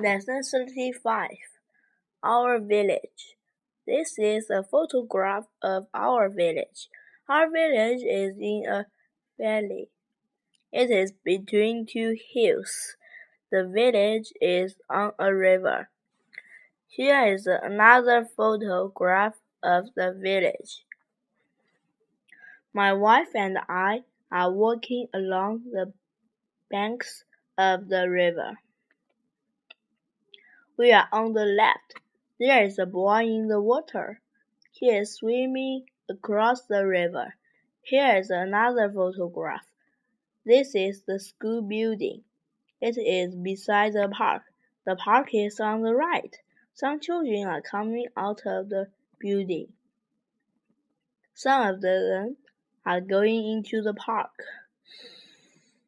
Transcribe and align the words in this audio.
Lesson 0.00 0.42
35 0.42 1.28
Our 2.22 2.58
Village. 2.58 3.36
This 3.86 4.18
is 4.18 4.48
a 4.48 4.62
photograph 4.62 5.44
of 5.62 5.88
our 5.92 6.30
village. 6.30 6.88
Our 7.28 7.50
village 7.50 8.00
is 8.08 8.34
in 8.38 8.64
a 8.66 8.86
valley. 9.38 9.90
It 10.72 10.90
is 10.90 11.12
between 11.22 11.84
two 11.84 12.16
hills. 12.32 12.96
The 13.52 13.68
village 13.68 14.32
is 14.40 14.76
on 14.88 15.12
a 15.18 15.34
river. 15.34 15.90
Here 16.88 17.34
is 17.34 17.46
another 17.46 18.24
photograph 18.24 19.34
of 19.62 19.88
the 19.96 20.16
village. 20.18 20.86
My 22.72 22.94
wife 22.94 23.34
and 23.34 23.58
I 23.68 24.04
are 24.32 24.50
walking 24.50 25.08
along 25.12 25.64
the 25.72 25.92
banks 26.70 27.24
of 27.58 27.90
the 27.90 28.08
river. 28.08 28.56
We 30.80 30.92
are 30.92 31.08
on 31.12 31.34
the 31.34 31.44
left. 31.44 32.00
There 32.38 32.64
is 32.64 32.78
a 32.78 32.86
boy 32.86 33.24
in 33.24 33.48
the 33.48 33.60
water. 33.60 34.22
He 34.72 34.86
is 34.86 35.12
swimming 35.12 35.84
across 36.08 36.62
the 36.62 36.86
river. 36.86 37.34
Here 37.82 38.16
is 38.16 38.30
another 38.30 38.90
photograph. 38.90 39.66
This 40.46 40.74
is 40.74 41.02
the 41.02 41.20
school 41.20 41.60
building. 41.60 42.24
It 42.80 42.96
is 42.96 43.36
beside 43.36 43.92
the 43.92 44.08
park. 44.08 44.44
The 44.86 44.96
park 44.96 45.34
is 45.34 45.60
on 45.60 45.82
the 45.82 45.94
right. 45.94 46.34
Some 46.72 46.98
children 46.98 47.46
are 47.46 47.60
coming 47.60 48.06
out 48.16 48.46
of 48.46 48.70
the 48.70 48.88
building. 49.18 49.74
Some 51.34 51.74
of 51.74 51.82
them 51.82 52.38
are 52.86 53.02
going 53.02 53.46
into 53.46 53.82
the 53.82 53.92
park. 53.92 54.32